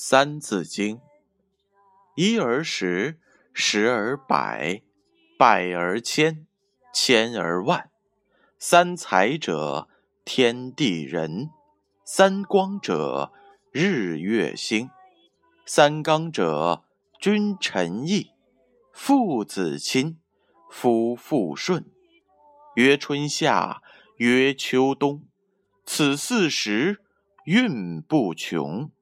[0.00, 1.00] 三字经：
[2.14, 3.18] 一而十，
[3.52, 4.82] 十而百，
[5.36, 6.46] 百而千，
[6.94, 7.90] 千而万。
[8.60, 9.88] 三才者，
[10.24, 11.50] 天地人；
[12.04, 13.32] 三光者，
[13.72, 14.88] 日月星；
[15.66, 16.84] 三纲者，
[17.18, 18.30] 君臣义；
[18.92, 20.20] 父子亲，
[20.70, 21.84] 夫妇顺。
[22.76, 23.82] 曰春夏，
[24.18, 25.24] 曰秋冬，
[25.84, 27.02] 此四时
[27.46, 28.92] 运不穷。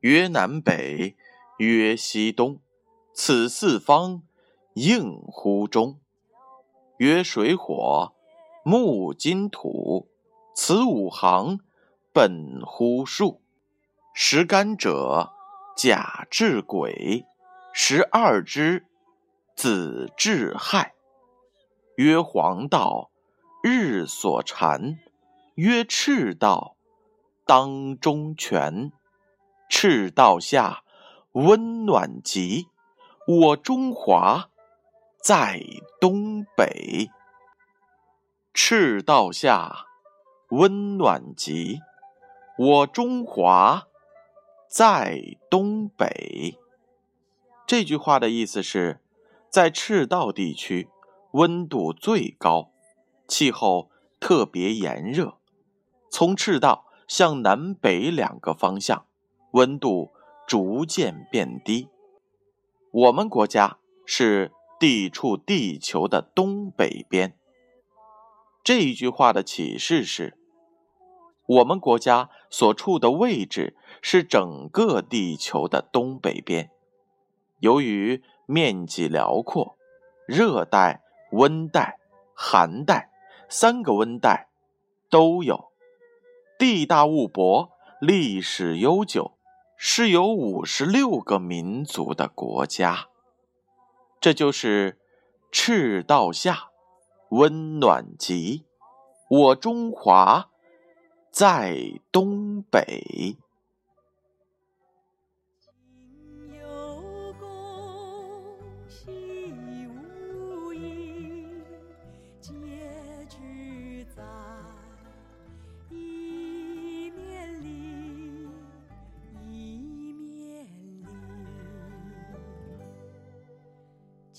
[0.00, 1.16] 曰南北，
[1.56, 2.60] 曰西东，
[3.12, 4.22] 此四方
[4.74, 5.98] 应乎中。
[6.98, 8.14] 曰水火，
[8.62, 10.08] 木金土，
[10.54, 11.58] 此五行
[12.12, 13.40] 本乎数。
[14.14, 15.32] 十干者，
[15.76, 17.24] 甲至癸；
[17.72, 18.86] 十二支，
[19.56, 20.94] 子至亥。
[21.96, 23.10] 曰黄道，
[23.64, 24.96] 日所缠；
[25.56, 26.76] 曰赤道，
[27.44, 28.92] 当中权。
[29.68, 30.82] 赤道下，
[31.32, 32.68] 温暖极。
[33.26, 34.48] 我中华
[35.22, 35.62] 在
[36.00, 37.10] 东北。
[38.54, 39.84] 赤道下，
[40.48, 41.80] 温暖极。
[42.58, 43.86] 我中华
[44.68, 46.58] 在东北。
[47.66, 49.00] 这句话的意思是，
[49.50, 50.88] 在赤道地区，
[51.32, 52.70] 温度最高，
[53.28, 55.36] 气候特别炎热。
[56.10, 59.04] 从赤道向南北两个方向。
[59.52, 60.10] 温度
[60.46, 61.88] 逐渐变低。
[62.90, 67.36] 我们国家是地处地球的东北边。
[68.62, 70.36] 这一句话的启示是：
[71.46, 76.70] 我们国家所处的位置是整个地球的东北边。
[77.60, 79.76] 由于面积辽阔，
[80.26, 81.98] 热带、温带、
[82.34, 83.10] 寒带
[83.48, 84.48] 三个温带
[85.08, 85.72] 都有，
[86.58, 87.70] 地大物博，
[88.00, 89.37] 历史悠久。
[89.80, 93.06] 是有五十六个民族的国家，
[94.20, 94.98] 这就是
[95.52, 96.70] 赤道下，
[97.28, 98.64] 温暖极。
[99.30, 100.50] 我中华
[101.30, 103.36] 在东北。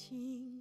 [0.10, 0.59] 听